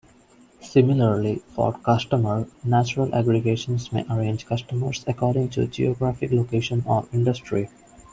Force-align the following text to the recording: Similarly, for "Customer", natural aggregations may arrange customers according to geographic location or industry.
Similarly, 0.61 1.43
for 1.53 1.73
"Customer", 1.77 2.47
natural 2.63 3.13
aggregations 3.13 3.93
may 3.93 4.03
arrange 4.09 4.47
customers 4.47 5.03
according 5.05 5.49
to 5.49 5.67
geographic 5.67 6.31
location 6.31 6.83
or 6.87 7.07
industry. 7.13 7.69